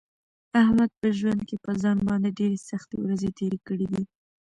[0.61, 4.03] احمد په ژوند کې په ځان باندې ډېرې سختې ورځې تېرې کړې دي.